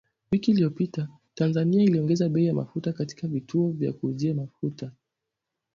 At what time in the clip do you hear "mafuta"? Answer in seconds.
2.53-2.93, 4.33-4.91